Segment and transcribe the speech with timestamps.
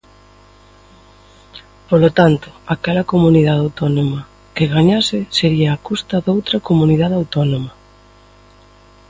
[1.89, 4.19] Polo tanto, aquela comunidade autónoma
[4.55, 7.71] que gañase, sería a custa doutra comunidade autónoma.